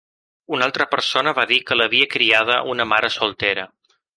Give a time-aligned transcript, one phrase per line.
[0.55, 3.71] Una altra persona va dir que l'havia criada una mare soltera.